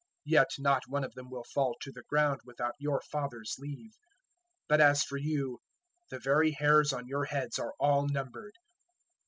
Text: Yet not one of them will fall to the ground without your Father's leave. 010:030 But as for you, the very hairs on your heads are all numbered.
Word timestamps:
Yet 0.25 0.49
not 0.57 0.87
one 0.87 1.03
of 1.03 1.13
them 1.13 1.29
will 1.29 1.43
fall 1.43 1.75
to 1.81 1.91
the 1.91 2.01
ground 2.01 2.41
without 2.43 2.73
your 2.79 3.01
Father's 3.03 3.55
leave. 3.59 3.91
010:030 3.91 3.97
But 4.67 4.81
as 4.81 5.03
for 5.03 5.17
you, 5.17 5.59
the 6.09 6.17
very 6.17 6.53
hairs 6.53 6.91
on 6.91 7.05
your 7.07 7.25
heads 7.25 7.59
are 7.59 7.75
all 7.79 8.07
numbered. 8.07 8.55